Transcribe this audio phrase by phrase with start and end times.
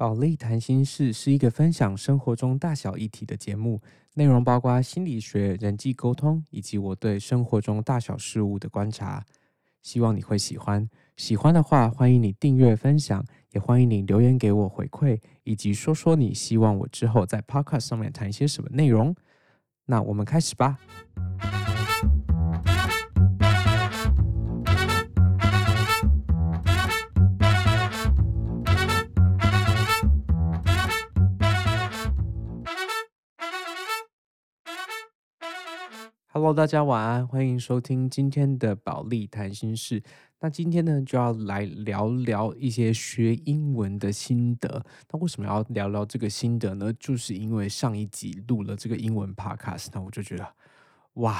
[0.00, 3.82] 宝莉谈心事是一个分享生活中大小议题的节目，
[4.14, 9.22] 内容包括心理学、人际沟通以及我对生活中大小事物的观察。
[9.82, 19.14] 希望你会喜欢，喜欢的话欢迎你订阅分享，也欢迎你留言给我回馈，以及说说你希望我之后在 Podcast 上面谈一些什么内容。
[19.84, 20.78] 那我们开始吧。
[36.52, 40.02] 大家晚安，欢迎收听今天的保利谈心事。
[40.40, 44.84] 那今天呢，就要来聊聊一些学英文的心得。
[45.12, 46.92] 那为什么要聊聊这个心得呢？
[46.94, 50.54] 就是因为上一集录了这个英文 podcast，那我就觉得，
[51.14, 51.38] 哇，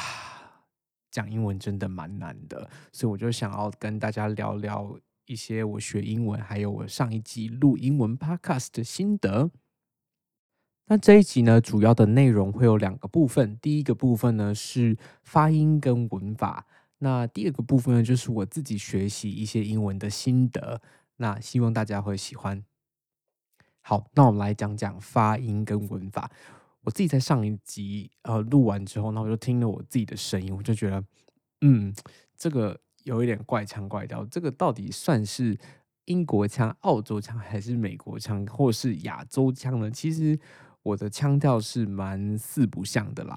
[1.11, 9.51] 讲英文真的蛮难的，所以我就想要跟大家聊聊一些我学英文，还有我上一集录英文 podcast 的心得。
[10.93, 13.57] 那这一集呢，主要的内容会有两个部分。
[13.63, 16.67] 第一个部分呢是发音跟文法，
[16.99, 20.83] 那第二个部分呢就是我自己学习一些英文的心得。
[21.19, 22.65] 那希望大家会喜欢。
[23.81, 26.29] 好，那我们来讲讲发音跟文法。
[26.81, 31.05] 我自己在上一集呃录完之后，那我就听了我自己的声音，我就觉得，
[31.61, 31.95] 嗯，
[32.37, 34.25] 这个有一点怪腔怪调。
[34.25, 35.57] 这个到底算是
[36.07, 39.89] 英国腔、澳洲腔，还是美国腔，或是亚洲腔呢？
[39.89, 40.37] 其实。
[40.83, 43.37] 我的腔调是蛮四不像的啦。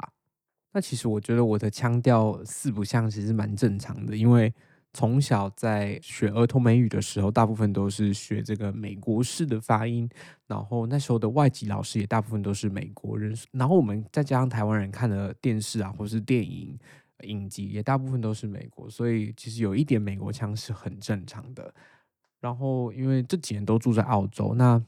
[0.73, 4.51] 那其实我觉得我的腔调四不像其实蛮正常的，因为
[4.91, 10.09] 从小在学儿童美语的时候，大部分都是学这个美国式的发音，
[10.47, 16.77] 然后那时候的外籍老师也大部分都是美国人，然后我们再加上台湾人看的电视啊，或是电影
[17.23, 21.73] 影集也大部分都是美国，所以其实有一点美国腔是很正常的。
[22.39, 24.79] 然后因为这几年都住在澳洲，那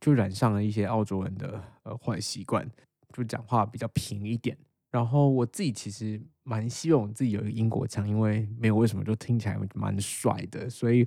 [0.00, 2.68] 就染上了一些澳洲人的呃坏习惯，
[3.12, 4.56] 就讲话比较平一点。
[4.90, 10.70] 然后我自己其实蛮希望我自己有一个英国腔，因为没有为什么就听起来蛮帅的。
[10.70, 11.06] 所以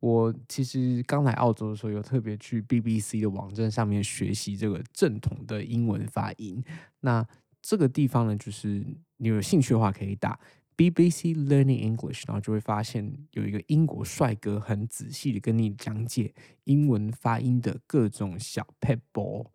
[0.00, 6.62] 我其实刚来澳洲的时候，有特别去 BBC 的网站上面学习这个正统的英文发音。
[7.00, 7.26] 那
[7.62, 8.84] 这个地方呢，就是
[9.16, 10.38] 你有兴趣的话可以打。
[10.76, 16.34] BBC Learning English，然后就会发现有一个英国帅哥很仔细的跟你讲解
[16.64, 19.50] 英文发音的各种小 p e b a l l。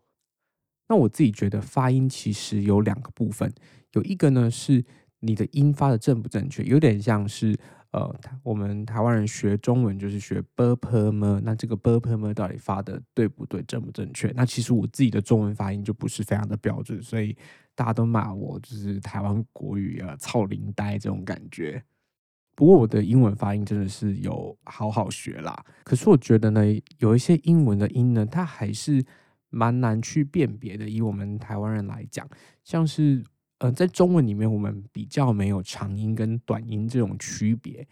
[0.90, 3.54] 那我自己觉得发音其实有两个部分，
[3.94, 4.86] 有一个呢是
[5.20, 7.58] 你的音发的正不正确，有点像是
[7.92, 14.32] 呃我们台湾人学中文就是学 “burp” 吗那这个 “burp” 到底发的对不对，正不正确？
[14.36, 17.36] 那其实我自己的中文发音就不是非常的标准，所以。
[17.78, 21.84] 大家都骂我，就是台湾国语啊，操灵呆这种感觉。
[22.56, 25.64] 不过我的英文发音真的是有好好学啦。
[25.84, 26.64] 可是我觉得呢，
[26.98, 29.06] 有一些英文的音呢，它还是
[29.52, 30.90] 蛮难去辨别的。
[30.90, 32.28] 以我们台湾人来讲，
[32.64, 33.24] 像是
[33.60, 37.88] 呃，在中文里面，我们比较没有长音跟短音这种区别。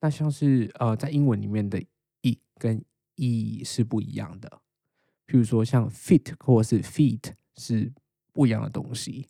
[0.00, 1.82] 那像是呃，在英文里面的
[2.22, 2.84] e 跟
[3.16, 4.48] e 是不一样的。
[5.26, 7.92] 譬如说像 fit 或是 feet 是。
[8.36, 9.28] 不一样的东西，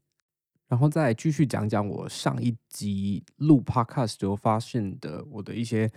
[0.66, 5.92] 然后再继续讲讲我上一集录 podcast 时候发现的我的一些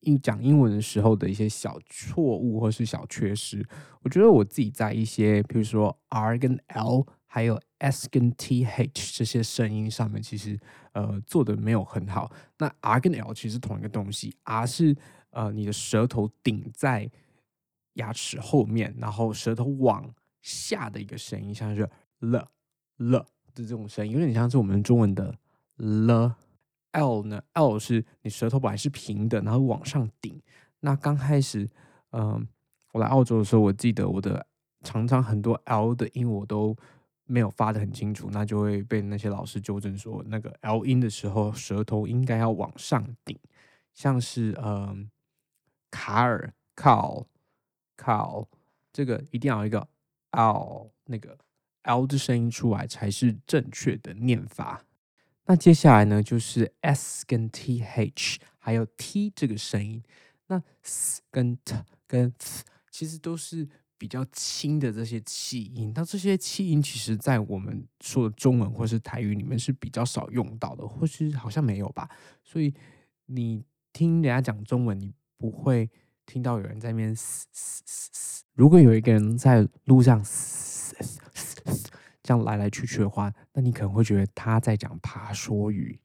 [0.00, 3.64] 英讲英文的时候的一些小错误或是小缺失。
[4.02, 10.58] 我觉得我自己在一些，比如说 R 跟 L，还有 S 跟 TH 这些声音上面，其实
[10.92, 12.30] 呃做的没有很好。
[12.58, 14.96] 那 R 跟 L 其实同一个东西，R 是
[15.30, 17.10] 呃你的舌头顶在
[17.94, 21.88] 牙齿后面，然后舌头往下的一个声音，像是。
[22.20, 22.48] 了
[22.96, 23.18] 了
[23.54, 25.38] 的这种声音有点像是我们中文的
[25.76, 26.34] 了。
[26.92, 30.40] L 呢？L 是你舌头本来是平的，然后往上顶。
[30.80, 31.68] 那刚开始，
[32.12, 32.48] 嗯，
[32.94, 34.46] 我来澳洲的时候，我记得我的
[34.82, 36.74] 常常很多 L 的音我都
[37.26, 43.38] 没有发的很清楚，那就会被那些老师纠正说，那个 L 音的时候舌头应该要往上顶，
[43.92, 45.10] 像是嗯，
[45.90, 47.26] 卡尔靠
[47.96, 48.48] 靠，
[48.92, 49.88] 这个一定要一个
[50.30, 51.38] L 那个。
[51.88, 54.84] L 的声音出来才是正确的念法。
[55.44, 60.02] 那接下来呢，就是 S 跟 TH，还有 T 这个声音。
[60.48, 61.76] 那 S 跟 T
[62.08, 63.68] 跟 T 其实都是
[63.98, 65.92] 比较轻的这些气音。
[65.94, 72.08] 那这些气音其实，在我们说的中文或是台语里面是比较少用到的，或是好像没有吧。
[72.44, 72.74] 所以
[73.26, 75.90] 你听人家讲中文，你不会
[76.24, 78.44] 听到有人在那边嘶嘶嘶嘶。
[78.54, 81.20] 如果有一个人在路上嘶嘶。
[82.22, 86.00] 这样来来去去的话，那你可能会觉得他在讲爬说语。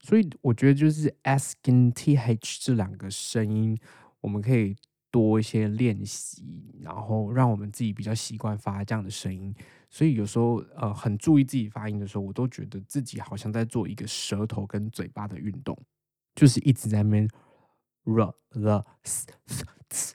[0.00, 3.78] 所以我觉得就是 S 跟 TH 这两个声音，
[4.22, 4.74] 我们可以
[5.16, 9.54] 多一些练习，然后让我们自己比较习惯发这样的声音。
[9.88, 15.74] 所以有时候呃很注意自己发音的时候，我都觉得自己好像在做一个舌头跟嘴巴的运动，
[16.34, 17.26] 就是一直在那边
[18.04, 20.14] r the s s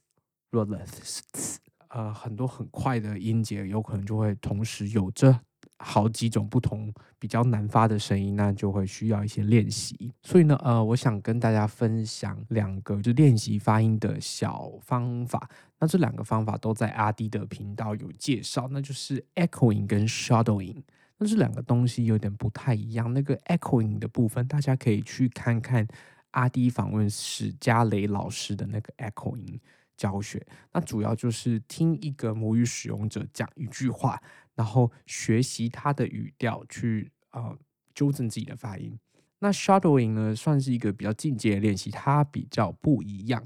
[0.51, 1.59] r the s
[1.89, 5.41] 呃很多很快的音节，有可能就会同时有着。
[5.83, 10.13] 好几种不同比较难发的声音，那就会需要一些练习。
[10.21, 15.49] 所以呢，呃，我想跟大家分享两个就练习发音的小方法。
[15.79, 20.83] 那这两个方法都在阿迪的频道有介绍，那就是 echoing 跟 shadowing。
[21.17, 23.11] 那这两个东西有点不太一样。
[23.13, 25.87] 那个 echoing 的部分，大家可以去看看
[26.31, 29.59] 阿迪访问史嘉蕾老师的那个 echoing
[29.97, 30.45] 教学。
[30.71, 34.21] 那主要就是听一个母语使用者讲一句话。
[34.61, 37.57] 然后学习他的语调，去啊
[37.95, 38.95] 纠正自己的发音。
[39.39, 43.43] 那 shadowing 呢，算是一个比较进阶的练习，它比较不一样。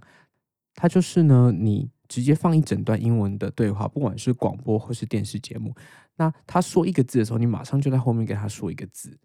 [0.74, 5.74] 它就是呢，你直接放一整段英文的对话，不管是广播或是电视节目。
[6.18, 9.18] 那他说一个字的时候，你马上就在后面给他说一个字。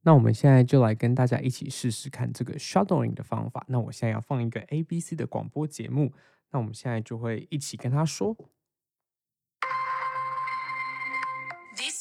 [0.00, 3.66] 那我们现在就来跟大家一起试试看这个 shadowing 的方法。
[3.68, 6.10] 那我现在要放一个 A B C 的广播节目，
[6.52, 8.34] 那我们现在就会一起跟他说。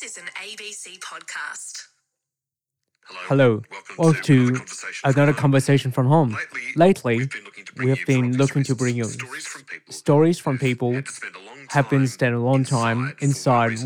[0.04, 1.88] Is an ABC podcast.
[3.28, 3.62] Hello,
[3.98, 4.66] welcome, to, to
[5.04, 6.38] another conversation from home.
[6.76, 7.30] Lately, Lately
[7.78, 9.06] we have been looking to bring you
[9.90, 11.02] stories from people, who
[11.70, 13.80] have been spent a long time inside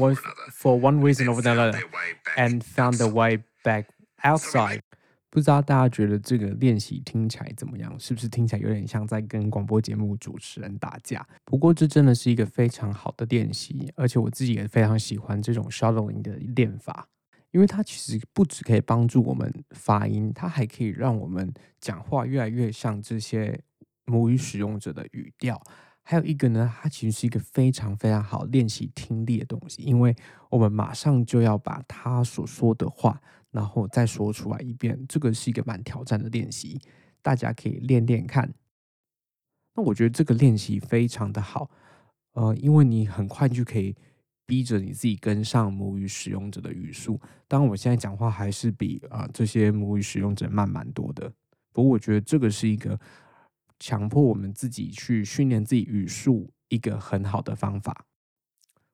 [0.52, 1.82] for one reason or another
[2.36, 3.90] and found their way back
[4.24, 4.82] outside.
[5.32, 7.98] 不知道大家觉得这个练习听起来怎么样？
[7.98, 11.26] 是不是听起来有点像在跟广播节目主持人打架？
[11.46, 17.08] 不过这真的是一个非常好的练习，而且我自己也非常喜欢这种 shadowing 的练法，
[17.52, 23.58] 因为它其实不只可以帮助我们发音，它还可以让我们讲话越来越像这些
[24.04, 25.64] 母语使用者的语调。
[26.04, 30.16] 还有一个呢，它其实是一个非常非常好练习听力的东西，因为
[30.50, 33.22] 我们马上就要把他所说的话。
[33.52, 36.80] 然后再说出来一遍，这个是一个蛮挑战的练习，
[37.22, 38.50] 大家可以练练看。
[39.76, 41.70] 那我觉得这个练习非常的好，
[42.32, 43.94] 呃，因为你很快就可以
[44.46, 47.20] 逼着你自己跟上母语使用者的语速。
[47.46, 51.30] 当然，我现在讲话还是比啊这些母语使用者慢蛮多的，
[51.74, 52.98] 不过我觉得这个是一个
[53.82, 58.06] 强迫我们自己去训练自己语速一个很好的方法。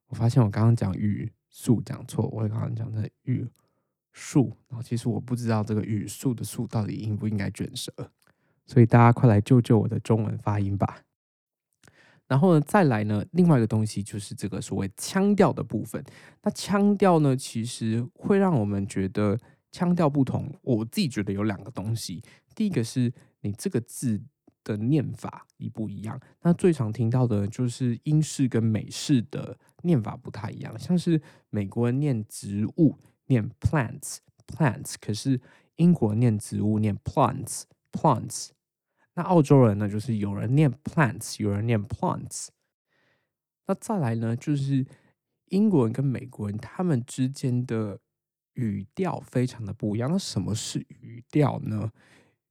[0.07, 3.48] 我发现我刚刚讲语速讲错，我刚刚讲的语。
[4.19, 7.94] 速，然后其实我不知道这个语速的速到底应不应该卷舌，
[8.66, 11.04] 所以大家快来救救我的中文发音吧。
[12.25, 16.04] 然后呢，再来呢，另外一个东西就是这个所谓腔调的部分。
[16.42, 19.38] 那腔调呢，其实会让我们觉得
[19.72, 20.51] 腔调不同。
[20.63, 22.24] 我自己觉得有两个东西，
[22.56, 24.19] 第一个是你这个字
[24.68, 26.19] 的念法一不一样。
[26.42, 32.98] 那最常听到的就是英式跟美式的念法不太一样，像是美国人念植物。
[33.30, 35.42] 念 plants，plants，可是
[35.75, 38.52] 英国念植物念 plants，plants。
[39.16, 42.48] 那澳洲人呢，就是有人念 plants，有人念 plants。
[43.66, 44.88] 那再来呢，就是
[45.50, 48.00] 英国人跟美国人他们之间的
[48.54, 50.10] 语调非常的不一样。
[50.10, 51.92] 那什么是语调呢？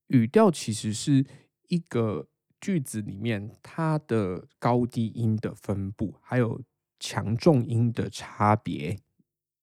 [0.08, 1.24] 语调其实是
[1.68, 2.26] 一个
[2.60, 6.60] 句子里面它的高低音的分布，还有
[6.98, 8.98] 强重音的差别。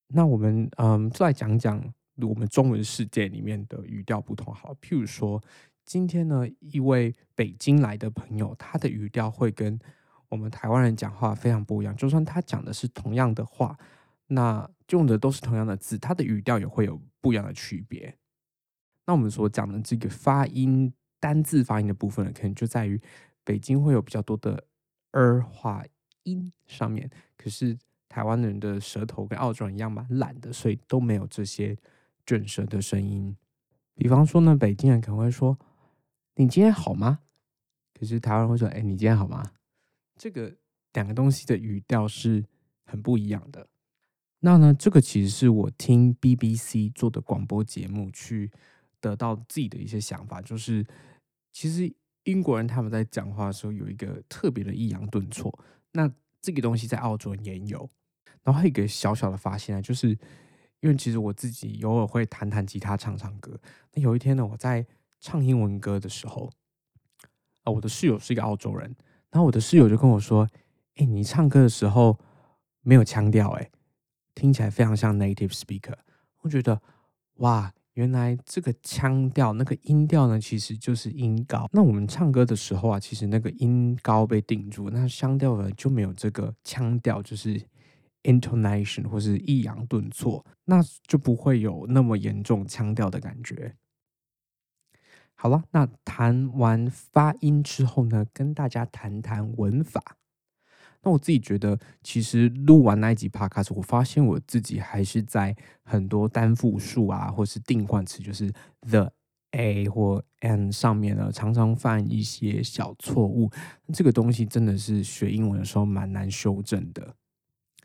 [0.07, 4.53] 那我们嗯，再讲讲我们中文世界里面的语调不同。
[4.53, 5.41] 好，譬如说，
[5.83, 9.79] 今天呢，一位北京来的朋友，他的语调会跟
[10.29, 11.95] 我们台湾人讲话非常不一样。
[11.95, 13.75] 就算他讲的是同样的话，
[14.27, 18.15] 那用的都是同样的字，他的语调也会有不一样的区别。
[19.07, 22.99] 那我们所讲的这个发音单字发音的部分呢，可能就在于
[23.45, 24.65] 北京会有比较多的
[25.11, 25.83] 儿化
[26.23, 27.77] 音上面，可是。
[28.09, 31.75] 台湾人的舌头跟澳洲人一样蛮懒的，所以都没有这些
[32.27, 33.35] 卷舌的声音。
[33.95, 35.57] 比方说呢，北京人可能会说
[36.37, 37.21] ：“你今天好吗？”
[37.99, 39.43] 可是台湾人会说：“哎，你今天好吗？”
[40.15, 40.55] 这个
[40.93, 42.45] 两个东西的语调是
[42.85, 43.67] 很不一样的。
[44.41, 48.51] 那呢，这个其实是我听 BBC 做的广播节目去
[49.01, 50.85] 得到自己的一些想法，就是
[51.53, 51.89] 其实
[52.24, 55.57] 英国人他们在讲话的时候有一个特别的抑扬顿挫，
[55.93, 57.89] 那这个东西在澳洲也有。
[58.41, 60.10] 然后还有一个小小的发现啊，就是
[60.81, 63.57] 因为其实我自己偶尔会弹弹吉他、唱唱歌。
[63.93, 64.86] 那有一天呢，我在
[65.22, 66.51] 唱英文歌的时候，
[67.63, 68.93] 啊，我的室友是一个澳洲人，
[69.31, 70.50] 然后我的室友就跟我说
[70.95, 72.19] ：“哎，你唱歌的时候
[72.81, 73.72] 没有腔调，哎，
[74.36, 75.95] 听起来非常像 native speaker。”
[76.41, 76.81] 我觉得
[77.36, 81.69] 哇，原来这个腔调那个音调呢，其实就是音高。
[81.71, 87.62] 那我们唱歌的时候啊，其实那个音高被定住，那腔调呢就没有这个腔调，就是
[88.23, 93.75] intonation 或是抑扬顿挫，那就不会有那么严重腔调的感觉。
[95.35, 100.17] 好了，那谈完发音之后呢，跟大家谈谈文法。
[101.03, 108.50] 那我自己觉得，其实录完那一集 podcast，我发现我自己还是在很多单复数啊，或是定冠词，就是
[108.89, 109.12] the
[109.51, 113.51] a 或 n 上面呢，常常犯一些小错误。
[113.91, 117.13] 这个东西真的是学英文的时候蛮难修正的。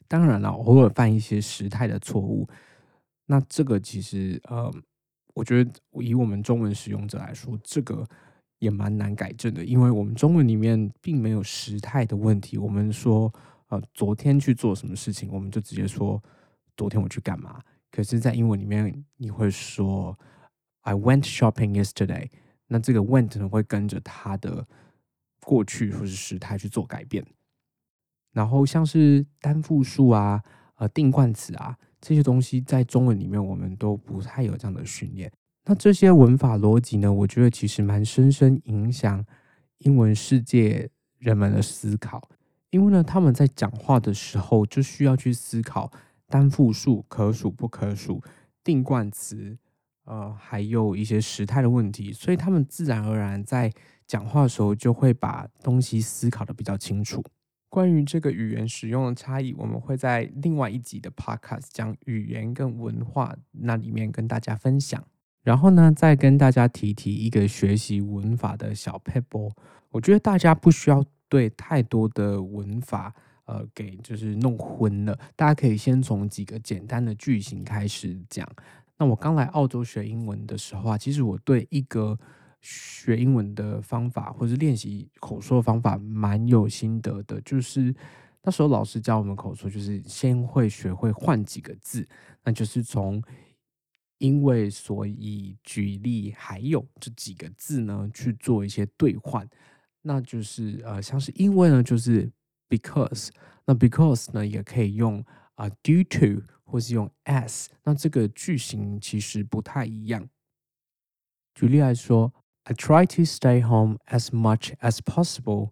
[0.06, 2.48] 当然了，偶尔犯一些时态的错误，
[3.26, 4.72] 那这个其实呃，
[5.34, 5.70] 我觉得
[6.00, 8.08] 以我们中文使用者来说，这个。
[8.58, 12.58] 也蛮难改正的，因为我们中文里面并没有时态的问题。
[12.58, 13.32] 我们说，
[13.68, 16.22] 呃，昨天去做什么事情，我们就直接说
[16.76, 17.62] 昨天我去干嘛。
[17.90, 20.18] 可是，在英文里面，你会说
[20.82, 22.28] I went shopping yesterday，
[22.66, 24.66] 那这个 went 呢会跟着它的
[25.40, 27.24] 过去或是时态去做改变。
[28.32, 30.42] 然后，像是单复数啊、
[30.76, 35.32] 呃定冠词啊这些东西，在中文里面我们都不太有这样的训练。
[35.70, 37.12] 那这些文法逻辑呢？
[37.12, 39.22] 我觉得其实蛮深深影响
[39.80, 42.26] 英文世界人们的思考，
[42.70, 45.92] 因为呢，他们在讲话的时候就需要去思考
[46.26, 48.22] 单复数可数不可数、
[48.64, 49.58] 定冠词，
[50.06, 53.70] 呃，还有一些时态的问题，所以他们自然而然在
[54.06, 57.22] 讲话的时候就会把东西思考的比较清楚。
[57.68, 65.04] 关于这个语言使用的差异，我们会在另外一集的 Podcast 讲语言跟文化那里面跟大家分享。
[65.42, 69.50] 然后呢，再跟大家提提一个学习文法的小 pebble。
[69.90, 73.14] 我觉得大家不需要对太多的文法，
[73.46, 75.18] 呃，给就是弄昏了。
[75.34, 78.46] 大家可以先从几个简单的句型开始讲。
[78.98, 82.18] 那我刚来澳洲学英文的时候啊，其实我对一个
[82.60, 87.40] 学英文的方法或者练习口说的方法蛮有心得的。
[87.40, 87.94] 就是
[88.42, 92.06] 那时候老师教我们口说，就是先会学会换几个字，
[92.44, 93.22] 那就是从。
[94.18, 99.48] 因为所以举例还有这几个字呢，去做一些兑换，
[100.02, 102.30] 那就是呃，像是因为呢，就是
[102.68, 103.30] because，
[103.64, 110.28] 那 because 呢也可以用啊 due to 或是用 as，那这个句型其实不太一样。
[111.54, 112.34] 举例来说
[112.64, 115.70] ，I try to stay home as much as possible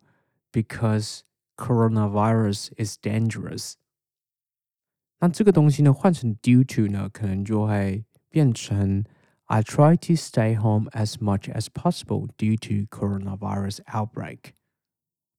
[0.52, 1.20] because
[1.56, 3.74] coronavirus is dangerous。
[5.18, 8.04] 那这个东西呢，换成 due to 呢，可能就会。
[8.35, 9.03] 变成
[9.45, 14.53] I try to stay home as much as possible due to coronavirus outbreak。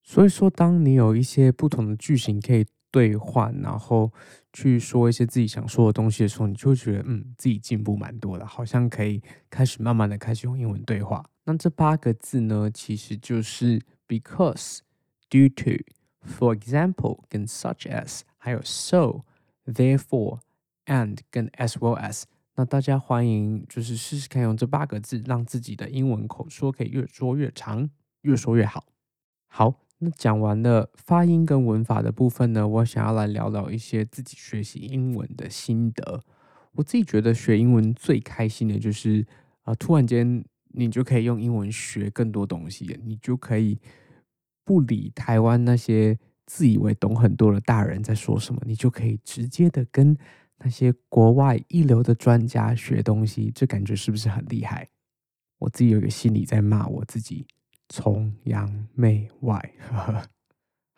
[0.03, 4.13] 所以说，当你有一些不同的句型可以兑换，然后
[4.53, 11.25] 去说一些自己想说的东西的时候，你就会觉得，嗯，自己进步蛮多的，好像可以开始慢慢的开始用英文对话。
[11.45, 22.25] 那这八个字呢，其实就是 because、due to、for example 跟 such as，还有 so、therefore、and 跟 as well as。
[22.60, 27.88] 那大家欢迎，就是试试看用这八个字，让自己的英文口说可以越说越长，
[28.24, 28.84] 越说越好。
[29.48, 36.24] 好，那讲完了发音跟文法的部分呢，我想要来聊聊一些自己学习英文的心得。
[36.72, 39.24] 我自己觉得学英文最开心的就是
[39.62, 43.80] 啊，突然间你就可以用英文学更多东西，你就可以
[44.66, 50.18] 不理台湾那些自以为懂很多的大人在说什么，你就可以直接的跟。
[50.60, 54.88] 那些国外一流的专家学东西，这感觉是不是很厉害？
[55.60, 57.46] 我自己有个心理在骂我自己，
[57.90, 59.74] 崇洋媚外。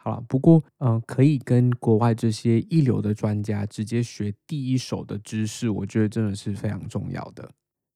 [0.01, 7.51] 好了，不过嗯，可以跟国外这些一流的专家直接学第一手的知识，我觉得真的是非常重要的。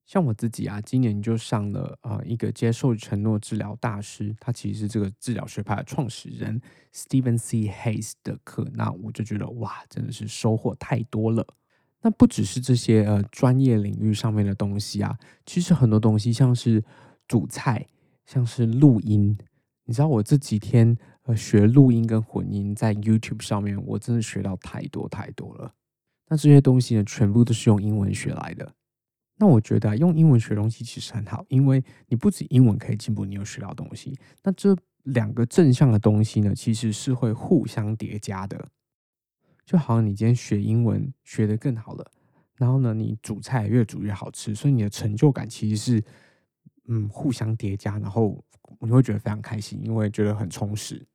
[0.06, 6.62] 像我自己啊，今年就上了啊一个接受承诺治疗大师，他其实是这个治疗学派的创始人
[6.94, 7.70] Stephen C.
[7.70, 11.46] Hayes 的课，那我就觉得哇，真的是收获太多了。
[12.02, 16.84] 那不只是这些呃专业领域上面的东西啊，其实很多东西像是
[17.30, 17.88] 煮菜，
[18.26, 19.38] 像是录音，
[19.86, 25.74] 你知道我这几天呃学录音跟混音在 YouTube 上面，我真的学到太多太多了。
[26.28, 28.74] 那这些东西呢，全部都是用英文学来的。
[29.38, 34.18] 那我觉得啊用英文学东西其实很好，因为你不止英文可以进步，你有学到东西。
[34.44, 38.70] 那这两个正向的东西呢，其实是会互相叠加的。
[39.66, 42.12] 就好像你今天学英文学得更好了，
[42.58, 46.04] 然后呢，你煮菜越煮越好吃，所以你的成就感其实是
[46.88, 48.44] 嗯互相叠加，然后
[48.82, 51.06] 你会觉得非常开心，因为觉得很充实。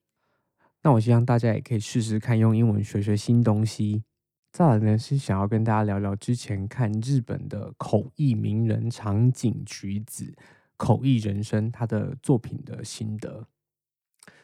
[0.82, 4.02] 那我希望大家也可以试试看用英文学学新东西。
[4.50, 10.34] 再来呢是想要跟大家聊聊之前看日本的口译名人长井菊子
[10.76, 13.46] 口译人生他的作品的心得。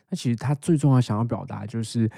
[0.08, 2.08] 那其实他最重要想要表达就是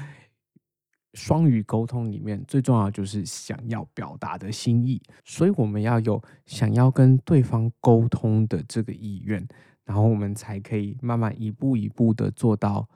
[1.15, 9.47] 双语沟通里面最重要就是想要表达的心意，所以我们要有想要跟对方沟通的这个意愿，
[9.85, 12.87] 然后我们才可以慢慢一步一步的做到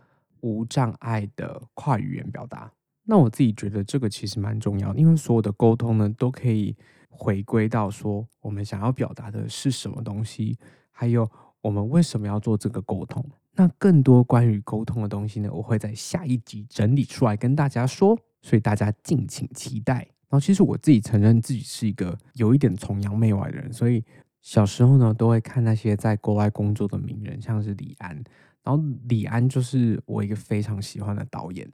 [0.41, 2.71] 无障碍的跨语言表达。
[3.05, 6.77] 那我自己觉得这个其实蛮重要，因为所有的沟通呢都可以
[7.09, 10.57] 回归到说我们想要表达的是什么东西，
[10.91, 11.29] 还有
[11.61, 13.25] 我们为什么要做这个沟通。
[13.53, 20.07] 那更多关于沟通的东西呢，我会在下一集整理出来跟大家说，所以大家敬请期待。
[20.29, 24.05] 然后其实我自己承认自己是一个有一点崇洋媚外的人，所以
[24.41, 28.15] 小时候呢都会看那些在国外工作的名人，像是李安。
[28.63, 31.69] 然后李安就是我一个非常喜欢的导演。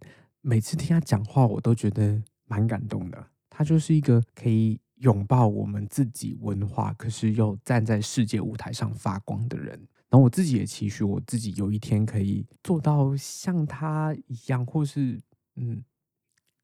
[0.49, 3.27] 每次听他讲话，我都觉得蛮感动的。
[3.51, 9.77] 他就是一个可以拥抱我们自己文化，可是又站在世界舞台上发光的人。
[10.09, 15.21] 然后我自己也期许我自己有一天可以做到像他一样，或是
[15.57, 15.83] 嗯，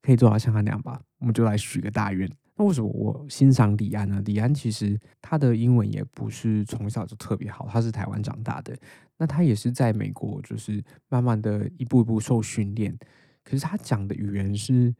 [0.00, 1.02] 可以做到像他那样吧。
[1.18, 2.30] 我们就来许个大愿。
[2.54, 4.22] 那为什么我欣赏李安呢？
[4.24, 8.78] 李安其实他的英文也不是从小就特别好，他是台湾长大的。
[9.18, 12.96] 那他也是在美国，就是慢慢的一步一步受训练。
[13.44, 14.94] 可是他讲的语言是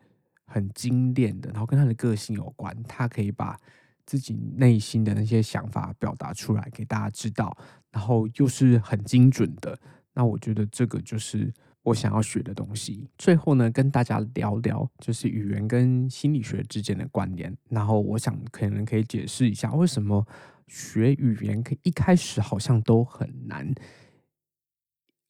[0.44, 2.76] 很精炼的，然后跟他的个性有关。
[2.84, 3.56] 他可以把
[4.04, 7.56] 自己内心的那些想法表达出来给大家知道，
[7.90, 9.78] 然后又是很精准的。
[10.12, 11.50] 那我觉得这个就是
[11.82, 13.08] 我想要学的东西。
[13.16, 17.56] 最后呢，跟大家聊聊就是语言跟心理学之间的关联。
[17.70, 20.26] 然后我想可能可以解释一下为什么
[20.66, 23.72] 学语言可以一开始好像都很难。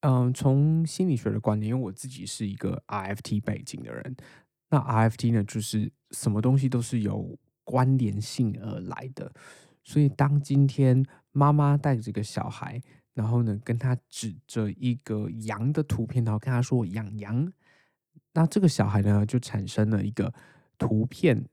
[0.02, 4.16] 嗯，从心理学的观点，因为我自己是一个 RFT 背景的人，
[4.68, 9.32] 那 RFT 呢，就是什么东西都是有关联性而来的。
[9.84, 12.82] 所以，当今天妈妈带着这个小孩，
[13.14, 17.52] 然后呢，跟他指着一个羊的图片，然后跟他说“养羊”，
[18.34, 20.34] 那这个小孩呢，就产生了一个
[20.78, 21.44] 图片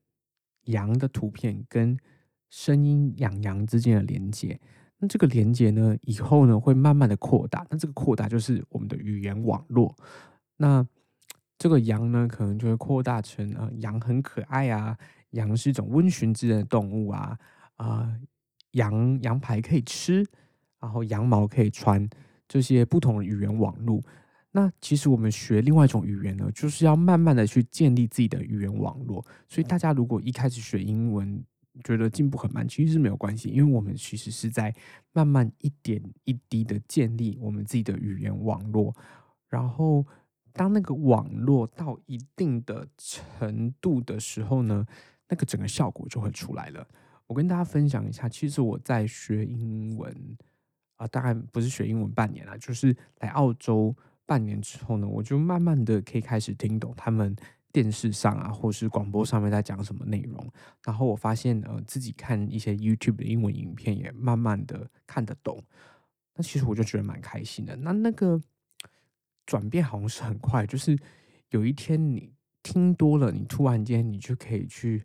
[0.66, 1.96] 羊的图片跟
[2.50, 4.60] 声音“养羊”之间的连接。
[5.00, 7.66] 那这个连接呢，以后呢会慢慢的扩大。
[7.70, 9.96] 那这个扩大就是我们的语言网络。
[10.58, 10.86] 那
[11.58, 14.98] 这个羊呢，可能就会扩大成啊，羊很可爱啊，
[15.32, 17.38] 羊是一种温驯之人的动物啊，
[17.78, 18.14] 啊，
[18.72, 20.26] 羊羊排可以吃，
[20.80, 22.08] 然后羊毛可以穿，
[22.48, 24.02] 这些不同的语言网络。
[24.52, 29.26] 那其实我们学另外一种语言呢，就是要慢慢的去建立自己的语言网络。
[29.48, 31.42] 所以大家如果一开始学英文，
[31.84, 34.74] 觉得进步很慢，其实是没有关系，因为我们其实是在
[35.12, 38.96] 慢慢一点一滴的建立我们自己的语言网络。
[39.48, 40.06] 然后，
[40.54, 44.86] 当那个网络到一定的程度的时候呢，
[45.28, 46.88] 那个整个效果就会出来了。
[47.28, 50.38] 我跟大家分享一下，其实我在学英文
[50.98, 57.36] 啊，当然不是学英文半年了，就是来澳洲半年之后呢，我就慢慢的可以开始听懂他们。
[57.72, 60.52] 电视上啊，或是广播上面在讲什么内容，
[60.84, 65.64] 然后我发现呃自己看一些 YouTube 的英文影片也慢慢的看得懂，
[66.36, 67.76] 那其实我就觉得蛮开心的。
[67.76, 68.42] 那那个
[69.46, 70.98] 转变好像是很快，就是
[71.52, 75.04] 有一天你听多了，你突然间你就可以去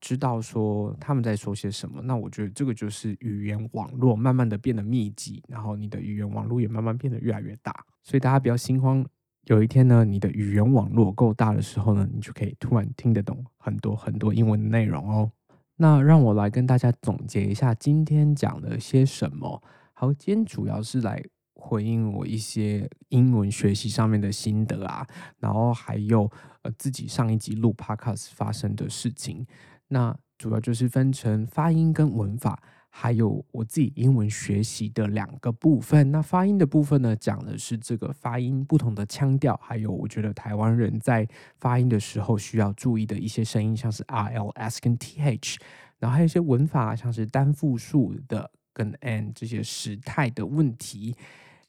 [0.00, 2.00] 知道说他们在说些什么。
[2.02, 9.06] 那我觉得这个就是语言网络慢慢的变得密集，然后你的语言网络也慢慢变得越来越大，所以大家不要心慌。
[9.46, 15.30] 有一天呢，你的语言网络够大的时候呢，你就可以突然听得懂很多很多英文的内容哦。
[15.76, 19.62] 那让我来跟大家总结一下今天讲了些什么。
[19.92, 21.22] 好，今天主要是来
[21.54, 25.06] 回应我一些英文学习上面的心得啊，
[25.38, 26.30] 然后还有
[26.62, 29.46] 呃自己上一集录 podcast 发生的事情。
[29.88, 32.62] 那主要就是分成发音跟文法。
[32.96, 41.28] 还有我自己英文学习的两个部分，那发音的部分呢，讲的是这个发音不同的腔调，还有我觉得台湾人在
[41.58, 45.58] 发音的时候需要注意的一些声音，像是 R、L、S 跟 T、H，
[45.98, 51.16] 然后还有一些文法，像是单复数的跟 N 这些时态的问题，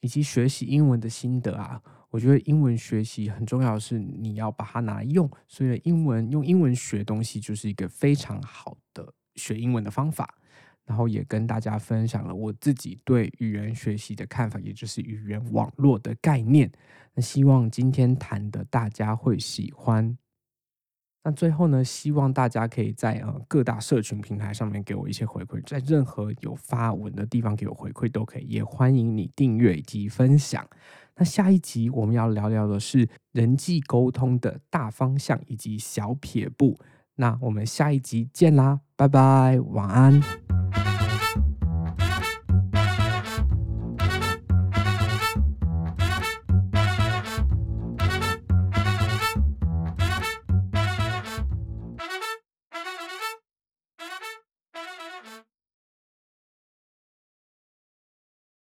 [0.01, 1.81] 以及学习英文的心得啊。
[2.11, 10.35] 我觉得英文学习很重要是你要把它拿来用，所以英文用英文学东西就是一个非常好的学英文的方法。
[10.85, 16.71] 然后也跟大家分享了我自己对语言学习的看法，也就是语言网络的概念。
[17.13, 20.17] 那希望今天谈的大家会喜欢。
[21.23, 28.45] 那最后呢，希望大家可以在呃各大社群平台上面给我一些回馈，在任何有发文的地方给我回馈都可以。
[28.45, 30.63] 也欢迎你订阅以及分享。
[31.15, 36.79] 那下一集我们要聊聊的是人际沟通的大方向以及小撇步。
[37.15, 40.54] 那我们下一集见啦，拜拜，晚安。